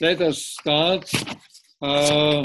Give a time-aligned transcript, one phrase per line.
[0.00, 1.10] let us start.
[1.80, 2.44] Uh,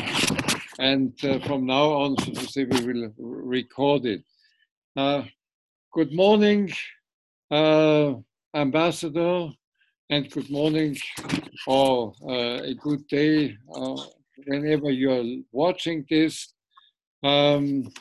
[0.79, 4.23] and uh, from now on, so to say, we will record it.
[4.95, 5.23] Uh,
[5.93, 6.71] good morning,
[7.51, 8.13] uh,
[8.54, 9.49] Ambassador,
[10.09, 10.97] and good morning,
[11.67, 13.96] or uh, a good day uh,
[14.46, 16.54] whenever you are watching this.
[17.23, 17.91] Um,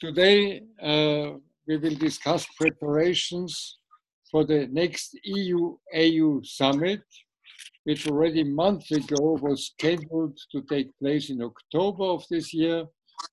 [0.00, 0.62] today,
[1.66, 3.78] we will discuss preparations
[4.30, 7.02] for the next EU AU summit
[7.84, 12.84] which already months ago was scheduled to take place in October of this year,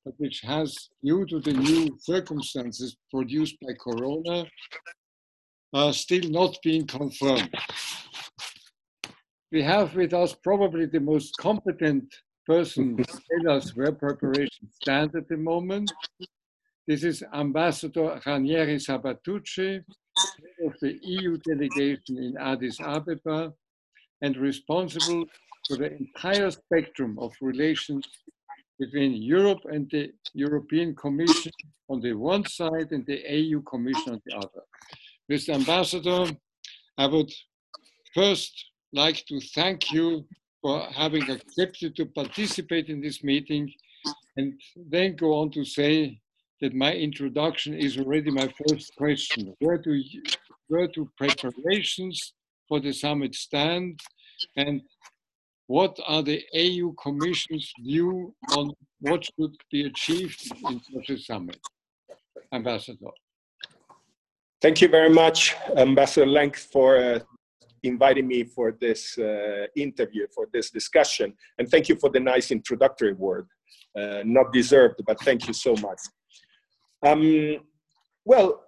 [0.06, 4.46] but which has, due to the new circumstances produced by Corona,
[5.74, 7.54] uh, still not been confirmed.
[9.52, 12.14] We have with us probably the most competent
[12.46, 15.92] person to tell us where preparations stand at the moment.
[16.88, 19.84] This is Ambassador Ranieri Sabatucci,
[20.66, 23.54] of the EU delegation in Addis Ababa,
[24.22, 25.26] and responsible
[25.68, 28.06] for the entire spectrum of relations
[28.80, 31.52] between Europe and the European Commission
[31.90, 34.64] on the one side and the AU Commission on the other.
[35.32, 35.56] Mr.
[35.56, 36.26] Ambassador,
[36.98, 37.32] I would
[38.14, 38.54] first
[38.94, 40.26] like to thank you
[40.62, 43.72] for having accepted to participate in this meeting
[44.38, 44.54] and
[44.90, 46.20] then go on to say
[46.62, 49.54] that my introduction is already my first question.
[49.60, 50.24] Where do, you,
[50.68, 52.34] where do preparations
[52.68, 54.00] for the summit stand?
[54.56, 54.82] And
[55.68, 58.72] what are the AU Commission's view on
[59.02, 61.60] what should be achieved in such a summit?
[62.54, 63.12] Ambassador.
[64.62, 67.20] Thank you very much, Ambassador Lenk, for uh,
[67.84, 71.34] inviting me for this uh, interview, for this discussion.
[71.60, 73.48] And thank you for the nice introductory word.
[73.96, 76.00] Uh, not deserved, but thank you so much.
[77.06, 77.58] Um,
[78.26, 78.64] well,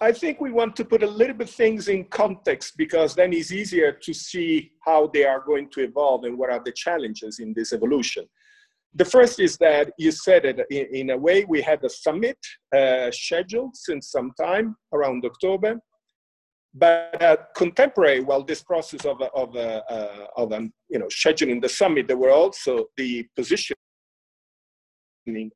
[0.00, 3.52] I think we want to put a little bit things in context because then it's
[3.52, 7.52] easier to see how they are going to evolve and what are the challenges in
[7.54, 8.24] this evolution.
[8.94, 12.38] The first is that you said it in, in a way, we had a summit
[12.76, 15.80] uh, scheduled since some time around October.
[16.72, 21.60] But uh, contemporary, while this process of, of, uh, uh, of um, you know, scheduling
[21.62, 23.76] the summit, there were also the positioning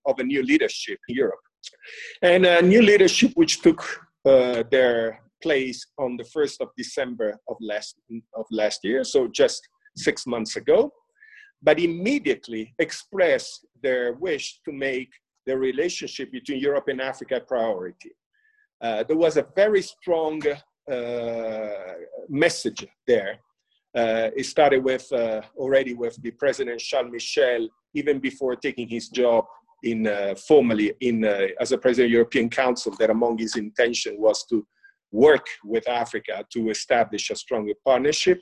[0.07, 1.41] of a new leadership in Europe.
[2.23, 7.57] And a new leadership which took uh, their place on the 1st of December of
[7.61, 7.97] last,
[8.35, 9.67] of last year, so just
[9.97, 10.93] six months ago,
[11.63, 15.11] but immediately expressed their wish to make
[15.47, 18.13] the relationship between Europe and Africa a priority.
[18.81, 20.41] Uh, there was a very strong
[20.91, 21.69] uh,
[22.29, 23.39] message there.
[23.97, 29.09] Uh, it started with uh, already with the President Charles Michel, even before taking his
[29.09, 29.45] job
[29.83, 33.57] in uh, formally in uh, as a president of the European Council that among his
[33.57, 34.67] intention was to
[35.13, 38.41] work with Africa to establish a stronger partnership.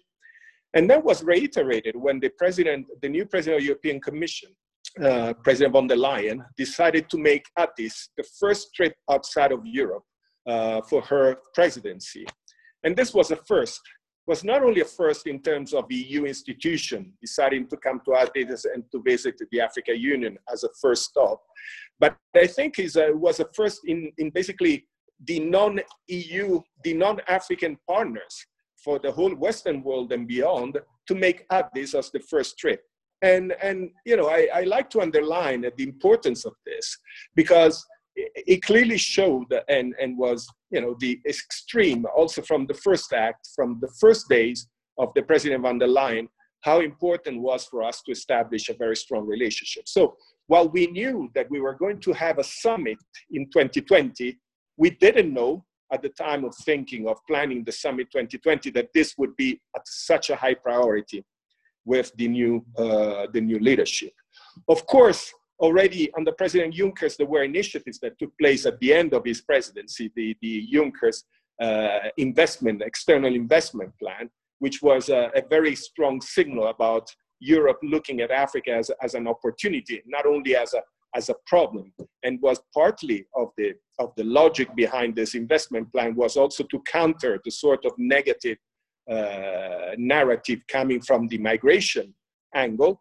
[0.75, 4.51] And that was reiterated when the president, the new president of the European Commission,
[5.03, 10.05] uh, President von der Leyen, decided to make Addis the first trip outside of Europe
[10.47, 12.27] uh, for her presidency.
[12.85, 13.81] And this was a first
[14.27, 18.15] was not only a first in terms of the EU institution deciding to come to
[18.15, 21.43] Addis and to visit the Africa Union as a first stop,
[21.99, 24.87] but I think uh, it was a first in, in basically
[25.25, 31.95] the non-EU, the non-African partners for the whole Western world and beyond to make Addis
[31.95, 32.83] as the first trip.
[33.23, 36.99] And, and you know, I, I like to underline the importance of this
[37.35, 37.87] because
[38.17, 43.49] it clearly showed and, and was you know the extreme also from the first act
[43.55, 44.69] from the first days
[44.99, 46.27] of the president von der Leyen
[46.63, 49.87] how important was for us to establish a very strong relationship.
[49.87, 50.17] So
[50.49, 52.99] while we knew that we were going to have a summit
[53.31, 54.39] in 2020
[54.77, 59.15] we didn't know at the time of thinking of planning the summit 2020 that this
[59.19, 61.25] would be at such a high priority
[61.85, 64.13] with the new uh, the new leadership.
[64.69, 69.15] Of course already under President Juncker, there were initiatives that took place at the end
[69.15, 71.25] of his presidency, the, the Juncker's
[71.61, 74.29] uh, investment, external investment plan,
[74.59, 77.09] which was a, a, very strong signal about
[77.41, 80.83] Europe looking at Africa as, as an opportunity, not only as a,
[81.15, 81.93] as a problem,
[82.25, 86.81] and was partly of the, of the logic behind this investment plan was also to
[86.81, 88.59] counter the sort of negative
[89.11, 92.13] uh, narrative coming from the migration
[92.55, 93.01] angle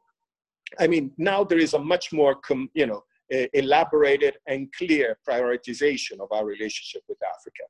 [0.79, 2.37] I mean, now there is a much more,
[2.73, 7.63] you know, elaborated and clear prioritization of our relationship with Africa.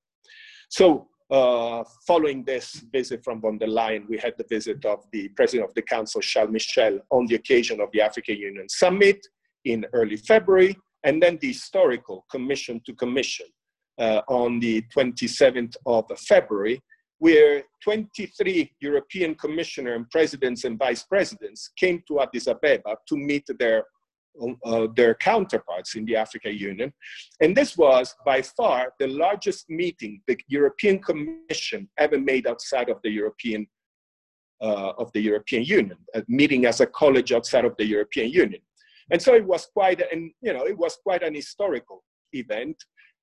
[0.69, 5.29] So uh, following this visit from von der Leyen, we had the visit of the
[5.29, 9.25] President of the Council, Charles Michel, on the occasion of the African Union Summit
[9.63, 13.47] in early February, and then the historical Commission to Commission
[13.97, 16.81] uh, on the 27th of February,
[17.19, 23.47] where 23 European commissioner and presidents and vice presidents came to Addis Ababa to meet
[23.57, 23.85] their,
[24.65, 26.91] uh, their counterparts in the Africa Union.
[27.39, 32.97] And this was by far the largest meeting the European Commission ever made outside of
[33.01, 33.65] the European,
[34.61, 38.61] uh, of the European Union, a meeting as a college outside of the European Union.
[39.11, 42.03] And so it was quite, and you know, it was quite an historical
[42.33, 42.75] event,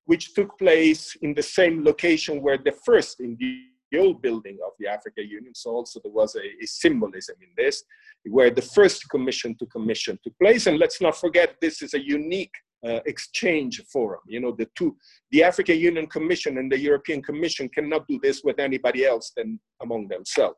[0.05, 3.61] which took place in the same location where the first in the
[3.99, 5.53] old building of the Africa Union.
[5.55, 7.83] So also there was a, a, symbolism in this,
[8.25, 10.67] where the first commission to commission took place.
[10.67, 12.53] And let's not forget, this is a unique
[12.85, 14.21] uh, exchange forum.
[14.27, 14.95] You know, the two,
[15.31, 19.59] the African Union Commission and the European Commission cannot do this with anybody else than
[19.81, 20.57] among themselves.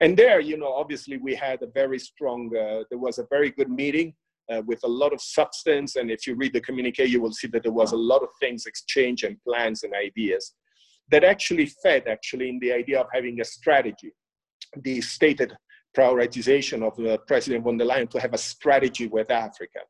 [0.00, 3.50] And there, you know, obviously we had a very strong, uh, there was a very
[3.50, 4.14] good meeting
[4.52, 5.96] uh, with a lot of substance.
[5.96, 8.28] And if you read the communique, you will see that there was a lot of
[8.40, 10.54] things exchanged and plans and ideas
[11.10, 14.12] that actually fed actually in the idea of having a strategy.
[14.82, 15.52] The stated
[15.96, 19.80] prioritization of uh, President von der Leyen to have a strategy with Africa,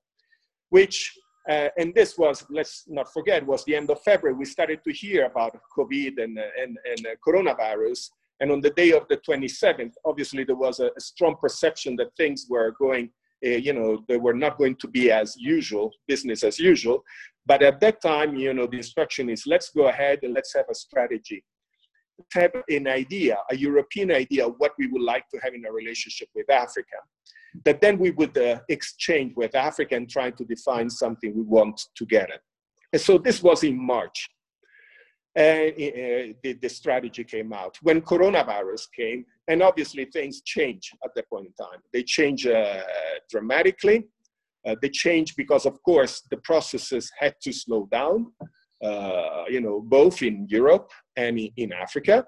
[0.69, 1.13] which,
[1.49, 4.37] uh, and this was, let's not forget, was the end of February.
[4.37, 8.11] We started to hear about COVID and, uh, and, and uh, coronavirus.
[8.41, 12.15] And on the day of the 27th, obviously there was a, a strong perception that
[12.17, 13.11] things were going
[13.45, 17.05] uh, you know, they were not going to be as usual, business as usual.
[17.47, 20.67] But at that time, you know, the instruction is let's go ahead and let's have
[20.71, 21.45] a strategy.
[22.19, 25.67] Let's have an idea, a European idea of what we would like to have in
[25.67, 26.97] a relationship with Africa.
[27.65, 31.81] That then we would uh, exchange with Africa and try to define something we want
[31.95, 32.39] together.
[32.93, 34.29] And so this was in March.
[35.37, 35.75] Uh,
[36.45, 37.77] the, the, strategy came out.
[37.83, 41.81] When coronavirus came, and obviously things change at that point in time.
[41.93, 42.83] They change uh,
[43.29, 44.07] dramatically.
[44.67, 48.33] Uh, they change because, of course, the processes had to slow down,
[48.83, 52.27] uh, you know, both in Europe and in Africa.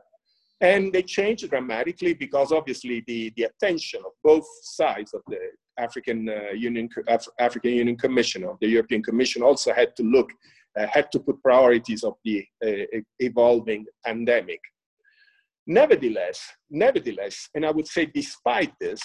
[0.61, 5.39] And they changed dramatically because obviously the, the attention of both sides of the
[5.79, 10.31] African uh, Union, Af- African Union Commission, of the European Commission also had to look,
[10.79, 14.61] uh, had to put priorities of the uh, evolving pandemic.
[15.67, 16.41] Nevertheless,
[16.71, 19.01] nevertheless, and I would say despite this,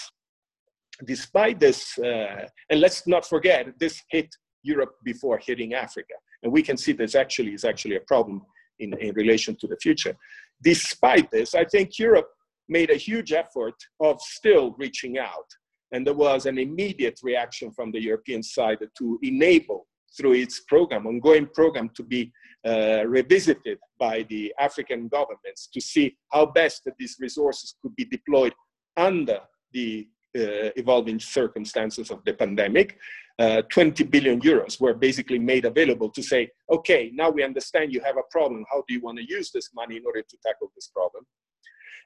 [1.06, 4.30] despite this, uh, and let's not forget, this hit
[4.64, 6.14] Europe before hitting Africa.
[6.44, 8.42] And we can see this actually is actually a problem
[8.80, 10.16] in, in relation to the future.
[10.64, 12.30] Despite this, I think Europe
[12.68, 15.50] made a huge effort of still reaching out.
[15.92, 19.88] And there was an immediate reaction from the European side to enable
[20.18, 22.32] through its program, ongoing program, to be
[22.66, 28.54] uh, revisited by the African governments to see how best these resources could be deployed
[28.98, 29.40] under
[29.74, 32.98] the evolving circumstances of the pandemic.
[33.40, 38.02] Uh, 20 billion euros were basically made available to say, okay, now we understand you
[38.02, 38.64] have a problem.
[38.72, 41.26] How do you want to use this money in order to tackle this problem?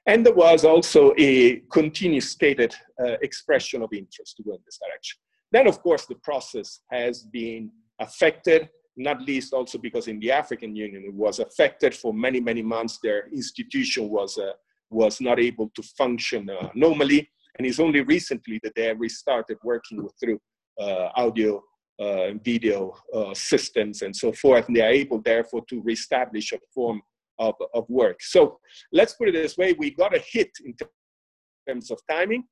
[0.06, 4.78] And there was also a continuous stated uh, expression of interest to go in this
[4.78, 5.18] direction.
[5.50, 10.74] Then, of course, the process has been affected, not least also because in the African
[10.76, 12.98] Union it was affected for many, many months.
[13.02, 14.52] Their institution was, uh,
[14.90, 17.28] was not able to function uh, normally.
[17.58, 20.40] And it's only recently that they have restarted working through
[20.80, 21.62] uh, audio
[21.98, 24.66] uh, video uh, systems and so forth.
[24.66, 27.00] And they are able, therefore, to reestablish a form
[27.38, 28.18] of, of work.
[28.20, 28.58] So
[28.92, 30.74] let's put it this way we got a hit in
[31.66, 32.44] terms of timing,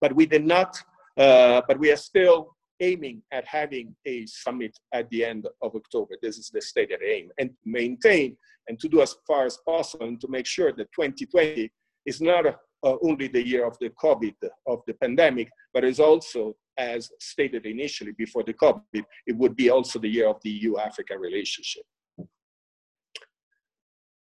[0.00, 0.76] but we did not,
[1.16, 6.16] uh, but we are still aiming at having a summit at the end of October.
[6.20, 8.36] This is the stated aim, and maintain
[8.68, 11.70] and to do as far as possible and to make sure that 2020
[12.06, 14.34] is not a, only the year of the COVID,
[14.66, 19.70] of the pandemic, but is also, as stated initially before the COVID, it would be
[19.70, 21.84] also the year of the EU-Africa relationship.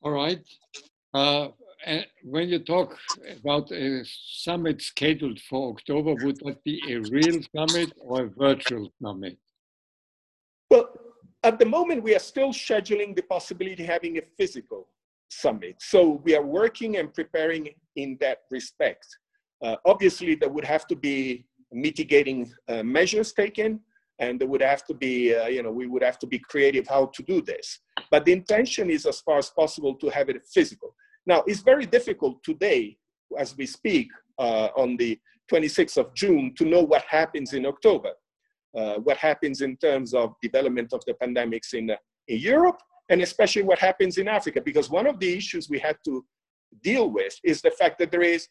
[0.01, 0.39] All right.
[1.13, 1.49] Uh,
[1.85, 2.97] and when you talk
[3.39, 8.91] about a summit scheduled for October, would that be a real summit or a virtual
[9.01, 9.37] summit?
[10.69, 10.89] Well,
[11.43, 14.87] at the moment, we are still scheduling the possibility of having a physical
[15.41, 15.75] summit.
[15.79, 19.05] So we are working and preparing in that respect.
[19.63, 23.79] Uh, obviously, there would have to be mitigating uh, measures taken,
[24.19, 26.87] and there would have to be, uh, you know, we would have to be creative
[26.87, 27.79] how to do this.
[28.11, 30.95] But the intention is, as far as possible, to have it physical.
[31.25, 32.97] Now, it's very difficult today,
[33.37, 35.19] as we speak, uh, on the
[35.51, 38.11] 26th of June, to know what happens in October.
[38.75, 41.95] Uh, what happens in terms of development of the pandemics in, uh,
[42.27, 44.61] in Europe and especially what happens in Africa.
[44.61, 46.25] Because one of the issues we had to
[46.81, 48.47] deal with is the fact that there is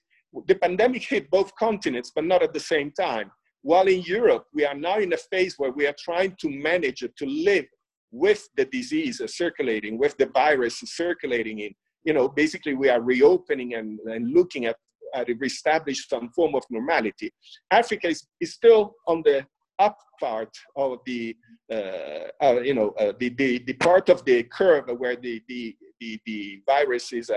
[0.46, 3.30] the pandemic hit both continents, but not at the same time.
[3.62, 7.00] While in Europe, we are now in a phase where we are trying to manage
[7.00, 7.66] to live
[8.10, 11.72] with the disease circulating, with the virus circulating in,
[12.04, 14.76] you know, basically we are reopening and, and looking at,
[15.14, 17.30] at reestablish some form of normality.
[17.70, 19.46] Africa is, is still on the
[19.78, 21.36] up part of the,
[21.72, 25.76] uh, uh, you know, uh, the, the, the part of the curve where the, the,
[26.00, 27.36] the, the virus is, uh,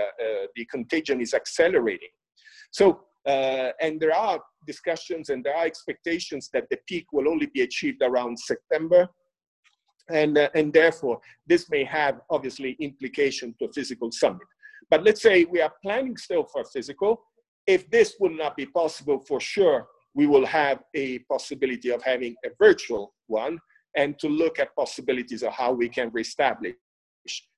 [0.54, 2.08] the contagion is accelerating.
[2.70, 7.62] So, and there are discussions and there are expectations that the peak will only be
[7.62, 9.08] achieved around September.
[10.08, 14.46] And, and therefore, this may have obviously implication to a physical summit.
[14.88, 17.20] But let's say we are planning still for physical.
[17.66, 22.34] If this would not be possible, for sure, we will have a possibility of having
[22.44, 23.58] a virtual one
[23.96, 26.74] and to look at possibilities of how we can reestablish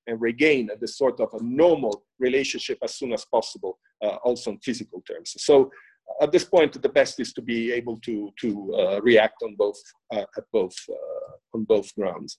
[0.09, 4.59] and regain the sort of a normal relationship as soon as possible, uh, also in
[4.59, 5.35] physical terms.
[5.39, 5.71] So
[6.09, 9.55] uh, at this point, the best is to be able to, to uh, react on
[9.55, 9.81] both,
[10.13, 12.39] uh, at both, uh, on both grounds.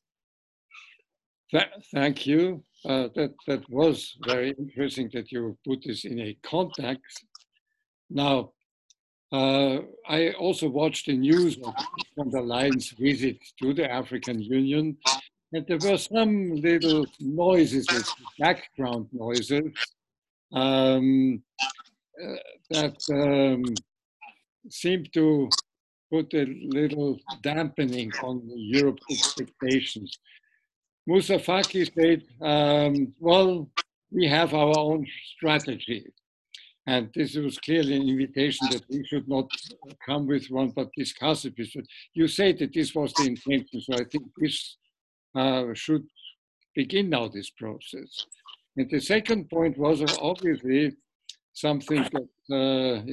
[1.93, 2.63] thank you.
[2.85, 7.25] Uh, that, that was very interesting that you put this in a context.
[8.09, 8.51] Now,
[9.31, 11.74] uh, I also watched the news of
[12.15, 14.98] von der Leyen's visit to the African Union,
[15.53, 17.88] and there were some little noises,
[18.39, 19.71] background noises,
[20.53, 21.43] um,
[22.21, 22.36] uh,
[22.71, 23.63] that um,
[24.69, 25.50] seemed to
[26.12, 30.17] put a little dampening on Europe's expectations.
[31.07, 33.69] Moussa Faki said, um, well,
[34.12, 35.05] we have our own
[35.36, 36.05] strategy.
[36.91, 39.48] And this was clearly an invitation that we should not
[40.03, 41.53] come with one, but discuss it.
[42.15, 44.77] You say that this was the intention, so I think this
[45.36, 46.05] uh, should
[46.74, 48.12] begin now this process.
[48.75, 50.96] And the second point was obviously
[51.53, 52.29] something that
[52.60, 53.03] uh,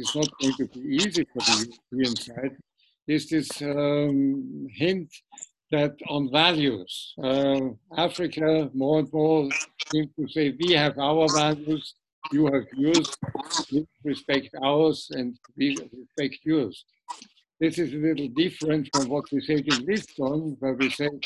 [0.00, 1.56] is not going to be easy for the
[1.92, 2.56] European side,
[3.06, 5.08] is this um, hint
[5.70, 7.60] that on values, uh,
[7.96, 9.48] Africa more and more
[9.92, 11.94] seems to say we have our values,
[12.32, 12.64] you have
[13.72, 16.84] we respect ours, and we respect yours.
[17.60, 21.18] This is a little different from what we said in Lisbon, where we said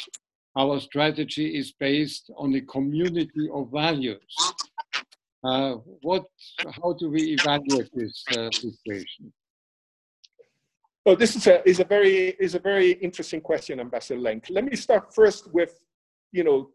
[0.57, 4.35] our strategy is based on a community of values.
[5.45, 6.25] Uh, what,
[6.83, 9.33] how do we evaluate this uh, situation?
[11.07, 14.47] Oh, this is a, is a very is a very interesting question, Ambassador Lenk.
[14.49, 15.79] Let me start first with,
[16.33, 16.71] you know,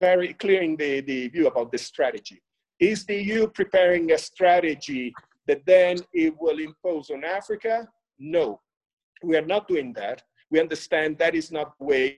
[0.00, 2.42] very clearing the, the view about the strategy.
[2.80, 5.14] Is the EU preparing a strategy
[5.46, 7.88] that then it will impose on Africa?
[8.18, 8.60] No,
[9.22, 10.22] we are not doing that.
[10.50, 12.16] We understand that is not the way,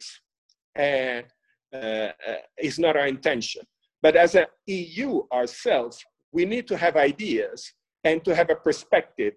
[0.75, 1.25] and
[1.73, 3.63] uh, uh, not our intention.
[4.03, 7.73] But as an EU ourselves, we need to have ideas
[8.05, 9.35] and to have a perspective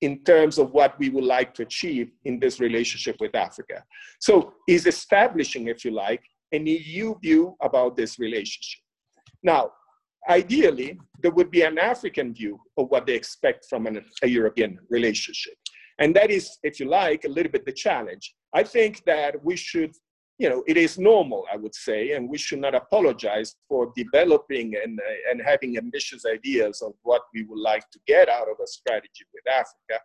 [0.00, 3.82] in terms of what we would like to achieve in this relationship with Africa.
[4.20, 8.80] So is establishing, if you like, an EU view about this relationship.
[9.42, 9.72] Now,
[10.28, 14.78] ideally, there would be an African view of what they expect from an, a European
[14.90, 15.54] relationship.
[15.98, 18.34] And that is, if you like, a little bit the challenge.
[18.52, 19.92] I think that we should,
[20.38, 24.74] you know, it is normal, I would say, and we should not apologize for developing
[24.82, 28.56] and, uh, and having ambitious ideas of what we would like to get out of
[28.62, 30.02] a strategy with Africa.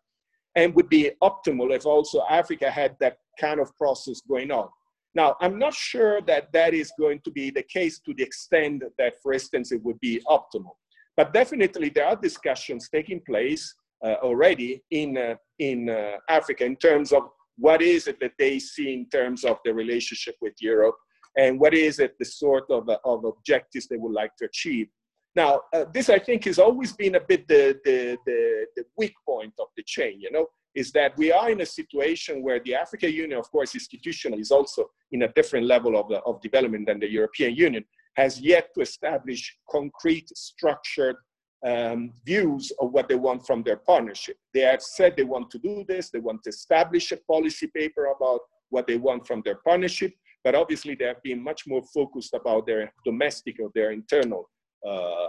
[0.56, 4.68] And would be optimal if also Africa had that kind of process going on.
[5.16, 8.84] Now, I'm not sure that that is going to be the case to the extent
[8.98, 10.76] that, for instance, it would be optimal.
[11.18, 13.76] But definitely there are discussions taking place
[14.06, 17.24] uh, already in, uh, in uh, Africa in terms of
[17.58, 20.96] what is it that they see in terms of the relationship with Europe
[21.38, 24.88] and what is it the sort of, uh, of objectives they would like to achieve.
[25.36, 29.14] Now, uh, this I think has always been a bit the, the, the, the weak
[29.28, 32.76] point of the chain, you know, is that we are in a situation where the
[32.76, 36.88] African Union, of course, institutionally is also in a different level of, the, of development
[36.88, 37.84] than the European Union,
[38.16, 41.16] has yet to establish concrete, structured
[41.66, 44.38] um, views of what they want from their partnership.
[44.54, 48.06] They have said they want to do this, they want to establish a policy paper
[48.06, 52.34] about what they want from their partnership, but obviously they have been much more focused
[52.34, 54.50] about their domestic or their internal
[54.88, 55.28] uh,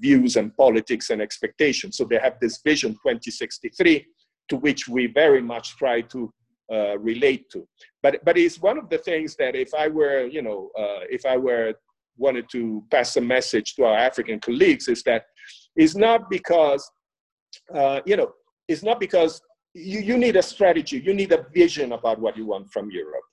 [0.00, 1.96] views and politics and expectations.
[1.96, 4.06] So they have this vision 2063
[4.48, 6.32] to which we very much try to
[6.72, 7.66] uh, relate to.
[8.02, 11.26] But but it's one of the things that if I were you know uh, if
[11.26, 11.74] I were
[12.16, 15.26] wanted to pass a message to our African colleagues is that
[15.76, 16.88] it's not because
[17.74, 18.32] uh, you know
[18.68, 19.40] it's not because
[19.74, 23.24] you, you need a strategy you need a vision about what you want from Europe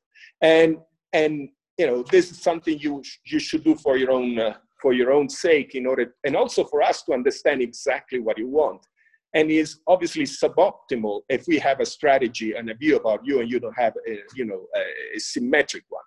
[0.41, 0.77] and
[1.13, 4.93] and you know this is something you you should do for your own uh, for
[4.93, 8.81] your own sake in order and also for us to understand exactly what you want
[9.33, 13.49] and is obviously suboptimal if we have a strategy and a view about you and
[13.49, 16.03] you don't have a, you know a, symmetric one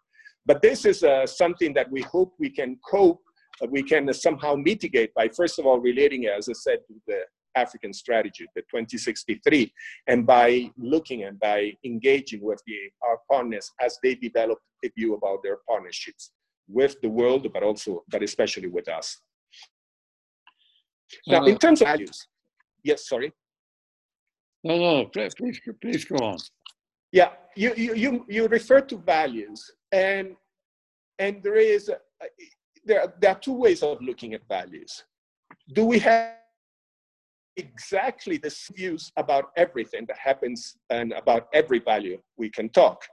[0.47, 3.21] but this is uh, something that we hope we can cope
[3.71, 7.21] we can somehow mitigate by, first of all, relating, as I said, to the
[7.57, 9.73] African strategy, the 2063,
[10.09, 12.77] and by looking and by engaging with the,
[13.07, 16.33] our partners as they develop a view about their partnerships
[16.69, 19.21] with the world, but also, but especially with us.
[21.29, 22.27] Now, in uh, terms of values,
[22.85, 23.33] yes, sorry.
[24.63, 25.35] No, no, please,
[25.81, 26.37] please go on.
[27.13, 30.37] Yeah, you, you, you, you refer to values, and,
[31.19, 31.99] and there is, a,
[32.85, 35.05] there, there are two ways of looking at values.
[35.75, 36.35] Do we have
[37.57, 43.05] exactly the views about everything that happens and about every value we can talk?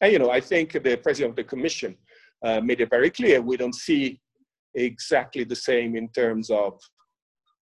[0.00, 1.96] And, you know, I think the president of the commission
[2.44, 4.20] uh, made it very clear we don't see
[4.74, 6.78] exactly the same in terms of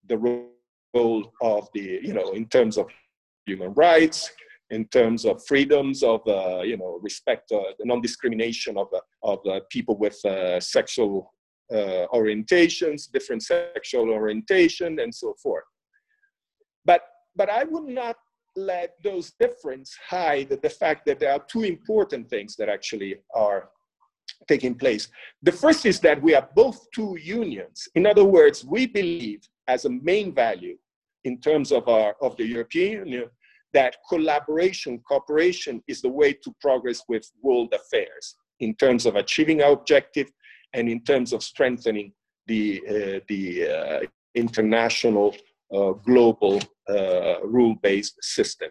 [0.09, 0.51] the role
[1.41, 2.87] of the, you know, in terms of
[3.47, 4.31] human rights,
[4.71, 9.39] in terms of freedoms of, uh, you know, respect, uh, the non-discrimination of, uh, of
[9.47, 11.33] uh, people with uh, sexual
[12.15, 15.65] orientations, different sexual orientation, and so forth.
[16.85, 17.03] But,
[17.35, 18.17] but I would not
[18.55, 23.71] let those differences hide the fact that there are two important things that actually are
[24.49, 25.09] taking place.
[25.43, 27.89] The first is that we are both two unions.
[27.97, 30.77] In other words, we believe as a main value
[31.27, 33.29] in terms of, our, of the European Union
[33.73, 39.61] that collaboration, cooperation is the way to progress with world affairs in terms of achieving
[39.61, 40.29] our objective
[40.73, 42.13] and in terms of strengthening
[42.47, 44.01] the, uh, the uh,
[44.35, 45.35] international
[45.75, 48.71] uh, global uh, rule-based system.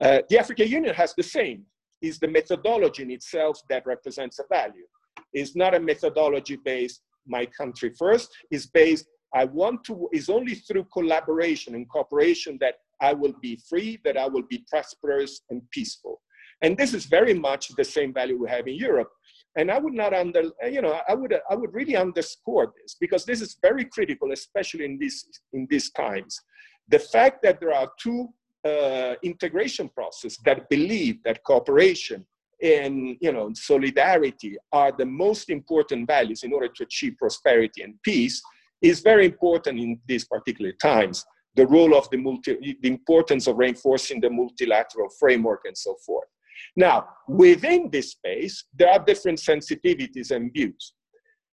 [0.00, 1.64] Uh, the African Union has the same
[2.00, 4.86] is the methodology in itself that represents a value.
[5.32, 10.54] It's not a methodology based my country first, it's based I want to, is only
[10.54, 15.62] through collaboration and cooperation that I will be free, that I will be prosperous and
[15.70, 16.20] peaceful.
[16.62, 19.10] And this is very much the same value we have in Europe.
[19.58, 23.24] And I would not under, you know, I would, I would really underscore this because
[23.24, 26.40] this is very critical, especially in these, in these times.
[26.88, 28.28] The fact that there are two
[28.64, 32.26] uh, integration process that believe that cooperation
[32.62, 37.94] and you know solidarity are the most important values in order to achieve prosperity and
[38.02, 38.42] peace
[38.82, 43.56] is very important in these particular times the role of the multi the importance of
[43.56, 46.28] reinforcing the multilateral framework and so forth
[46.76, 50.94] now within this space there are different sensitivities and views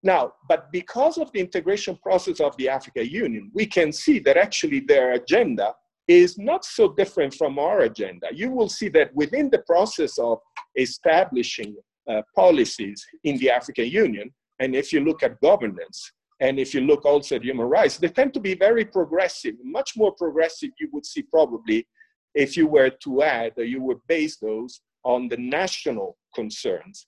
[0.02, 4.36] now but because of the integration process of the africa union we can see that
[4.36, 5.72] actually their agenda
[6.10, 8.26] is not so different from our agenda.
[8.32, 10.38] You will see that within the process of
[10.76, 11.76] establishing
[12.10, 16.80] uh, policies in the African Union, and if you look at governance, and if you
[16.80, 20.88] look also at human rights, they tend to be very progressive, much more progressive you
[20.92, 21.86] would see probably
[22.34, 27.06] if you were to add or you would base those on the national concerns.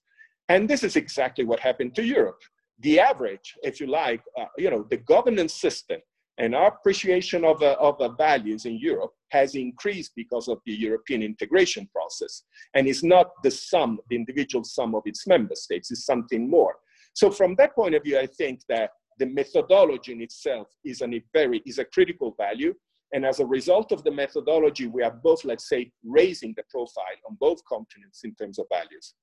[0.48, 2.40] And this is exactly what happened to Europe.
[2.80, 6.00] The average, if you like, uh, you know, the governance system
[6.38, 10.72] and our appreciation of, uh, of uh, values in Europe has increased because of the
[10.72, 12.42] European integration process.
[12.74, 16.74] And it's not the sum, the individual sum of its member states, it's something more.
[17.14, 18.90] So from that point of view, I think that
[19.22, 22.74] the methodology in itself is, a very, is a critical value.
[23.14, 27.18] And as a result of the methodology, we are both, let's say, raising the profile
[27.28, 29.14] on both continents in terms of values.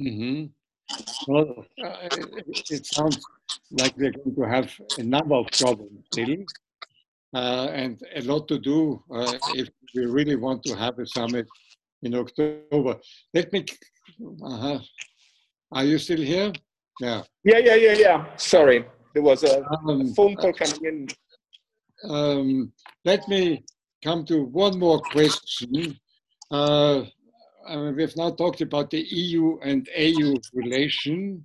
[0.00, 0.46] Mm-hmm.
[1.28, 2.08] Well, uh,
[2.70, 3.20] it, sounds
[3.70, 6.42] like we're going to have a number of problems still,
[7.32, 11.46] uh, and a lot to do uh, if we really want to have a summit
[12.02, 12.94] in October.
[13.34, 13.60] Let me.
[14.18, 14.80] -huh.
[15.76, 16.52] Are you still here?
[17.00, 17.22] Yeah.
[17.44, 18.36] Yeah, yeah, yeah, yeah.
[18.36, 18.84] Sorry,
[19.14, 21.08] there was a, um, phone call coming in.
[22.04, 22.72] Um,
[23.06, 23.64] let me
[24.04, 25.98] come to one more question.
[26.50, 27.04] Uh,
[27.66, 31.44] I mean, we've now talked about the EU and AU relation,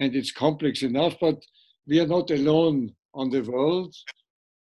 [0.00, 1.44] and it's complex enough, but
[1.86, 3.94] we are not alone on the world.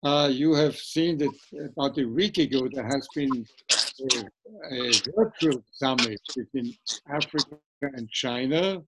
[0.04, 1.32] Uh, you have seen that
[1.72, 6.76] about a week ago there has been a, a virtual summit between
[7.10, 8.82] Africa and China.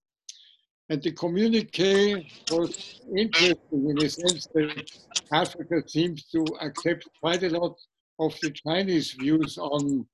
[0.89, 4.91] And the communique was interesting in the sense that
[5.31, 7.75] Africa seems to accept quite a lot
[8.19, 10.05] of the Chinese views on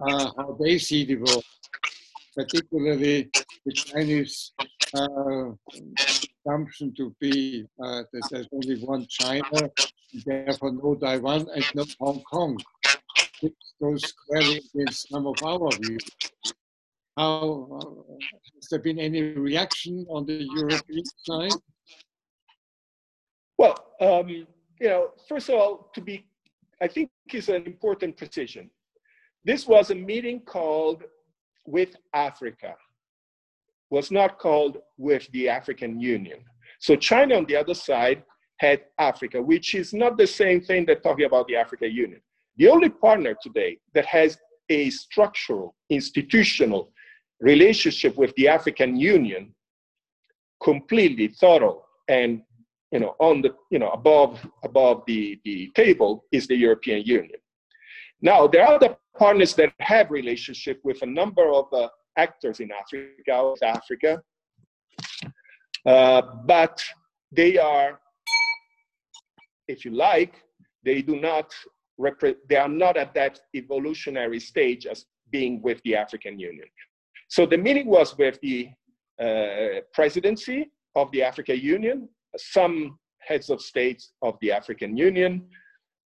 [0.00, 1.44] uh, how they see the world,
[2.36, 3.28] particularly
[3.66, 4.52] the Chinese
[4.94, 5.50] uh,
[6.46, 9.68] assumption to be uh, that there's only one China,
[10.24, 12.56] therefore no Taiwan and no Hong Kong.
[13.42, 16.04] It goes squarely against some of our views.
[17.16, 18.14] How uh,
[18.64, 21.60] has there been any reaction on the European side?
[23.58, 24.46] Well, um, you
[24.80, 26.26] know, first of all, to be,
[26.80, 28.70] I think is an important precision.
[29.44, 31.02] This was a meeting called
[31.66, 32.74] with Africa,
[33.90, 36.38] was not called with the African Union.
[36.80, 38.22] So China on the other side
[38.60, 42.20] had Africa, which is not the same thing that talking about the Africa Union.
[42.56, 44.38] The only partner today that has
[44.70, 46.93] a structural, institutional
[47.40, 49.54] relationship with the African Union,
[50.62, 52.42] completely thorough and
[52.92, 57.40] you know on the you know above above the, the table is the European Union.
[58.22, 62.70] Now there are other partners that have relationship with a number of uh, actors in
[62.72, 64.22] Africa, South Africa,
[65.86, 66.82] uh, but
[67.32, 68.00] they are,
[69.68, 70.34] if you like,
[70.84, 71.52] they do not
[72.48, 76.66] they are not at that evolutionary stage as being with the African Union.
[77.34, 78.68] So the meeting was with the
[79.20, 85.44] uh, presidency of the African Union, some heads of states of the African Union,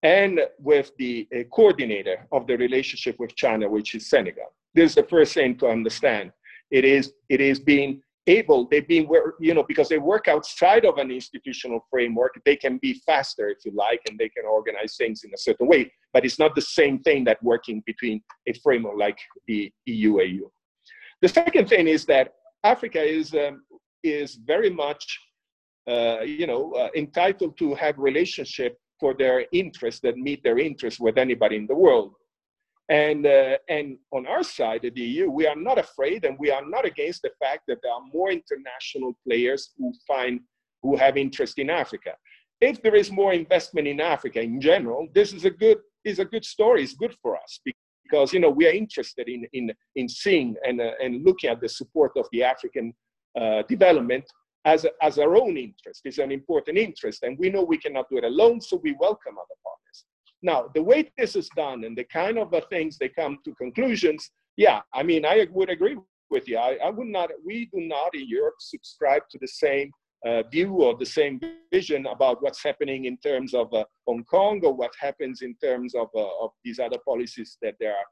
[0.03, 4.55] and with the uh, coordinator of the relationship with China, which is Senegal.
[4.73, 6.33] This is the first thing to understand.
[6.71, 9.07] It is, it is being able, they've been,
[9.39, 13.59] you know, because they work outside of an institutional framework, they can be faster, if
[13.67, 15.93] you like, and they can organize things in a certain way.
[16.15, 20.51] But it's not the same thing that working between a framework like the EU AU.
[21.21, 23.63] The second thing is that Africa is, um,
[24.05, 25.19] is very much,
[25.89, 31.01] uh, you know, uh, entitled to have relationship for their interests that meet their interests
[31.01, 32.15] with anybody in the world.
[32.89, 36.65] And, uh, and on our side the EU, we are not afraid and we are
[36.65, 40.41] not against the fact that there are more international players who find,
[40.83, 42.13] who have interest in Africa.
[42.61, 46.25] If there is more investment in Africa in general, this is a good, is a
[46.25, 47.61] good story, it's good for us
[48.09, 51.61] because, you know, we are interested in, in, in seeing and, uh, and looking at
[51.61, 52.93] the support of the African
[53.39, 54.25] uh, development
[54.65, 56.03] as, as our own interest.
[56.05, 59.35] It's an important interest and we know we cannot do it alone, so we welcome
[59.37, 60.05] other partners.
[60.43, 63.55] Now, the way this is done and the kind of the things they come to
[63.55, 65.97] conclusions, yeah, I mean, I would agree
[66.31, 66.59] with you.
[66.59, 69.91] I, I would not, we do not in Europe subscribe to the same
[70.27, 71.41] uh, view or the same
[71.73, 75.95] vision about what's happening in terms of uh, Hong Kong or what happens in terms
[75.95, 78.07] of, uh, of these other policies that they are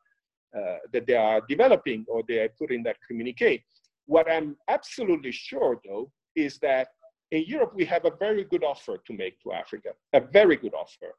[0.57, 3.63] uh, that they are developing or they are putting that communique.
[4.07, 6.89] What I'm absolutely sure, though, is that
[7.31, 10.73] in Europe we have a very good offer to make to Africa, a very good
[10.73, 11.13] offer.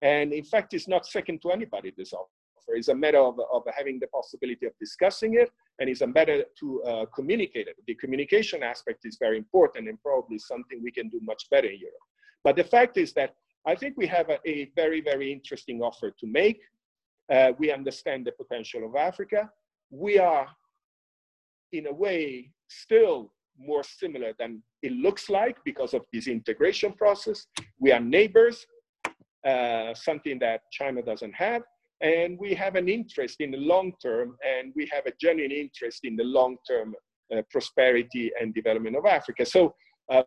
[0.00, 2.37] And in fact, it's not second to anybody, this offer.
[2.68, 6.44] It's a matter of, of having the possibility of discussing it, and it's a matter
[6.60, 7.76] to uh, communicate it.
[7.86, 11.78] The communication aspect is very important and probably something we can do much better in
[11.78, 12.06] Europe.
[12.44, 13.34] But the fact is that
[13.66, 16.60] I think we have a, a very, very interesting offer to make.
[17.30, 19.50] Uh, we understand the potential of Africa.
[19.90, 20.48] We are,
[21.72, 27.46] in a way, still more similar than it looks like because of this integration process.
[27.78, 28.66] We are neighbors,
[29.46, 31.62] uh, something that China doesn't have.
[32.00, 36.00] And we have an interest in the long term, and we have a genuine interest
[36.04, 36.94] in the long term
[37.34, 39.44] uh, prosperity and development of Africa.
[39.44, 39.74] So,
[40.10, 40.24] um,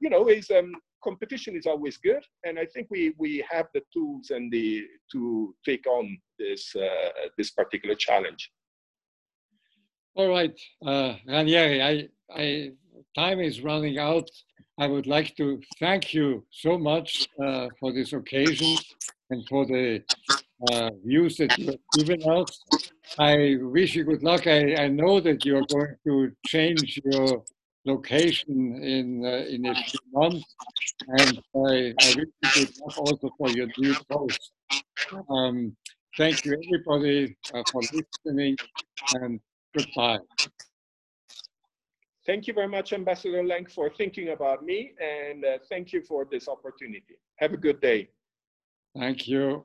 [0.00, 0.72] you know, is, um,
[1.04, 5.54] competition is always good, and I think we, we have the tools and the to
[5.64, 8.50] take on this, uh, this particular challenge.
[10.14, 12.72] All right, uh, Ranieri, I, I,
[13.14, 14.28] time is running out.
[14.78, 18.76] I would like to thank you so much uh, for this occasion
[19.30, 20.02] and for the
[20.70, 22.62] uh, views that you have given us.
[23.18, 24.46] I wish you good luck.
[24.46, 27.42] I, I know that you're going to change your
[27.86, 30.44] location in uh, in a few months,
[31.08, 34.52] and I, I wish you good luck also for your new post.
[35.30, 35.74] Um,
[36.18, 38.56] thank you everybody uh, for listening,
[39.14, 39.40] and
[39.74, 40.18] goodbye.
[42.26, 46.26] Thank you very much, Ambassador Lang, for thinking about me, and uh, thank you for
[46.28, 47.18] this opportunity.
[47.36, 48.08] Have a good day.
[48.98, 49.64] Thank you.